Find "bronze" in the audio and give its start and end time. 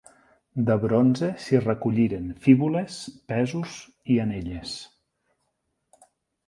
0.85-1.29